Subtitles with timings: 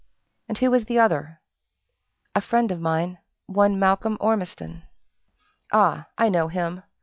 [0.49, 1.41] "And who was the other?"
[2.33, 4.81] "A friend of mine one Malcolm Ormiston."
[5.71, 6.07] "Ah!
[6.17, 6.81] I know him!